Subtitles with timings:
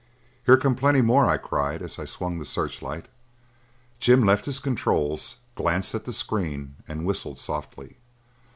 [0.47, 3.07] "Here come plenty more," I cried as I swung the searchlight.
[3.99, 7.97] Jim left his controls, glanced at the screen and whistled softly.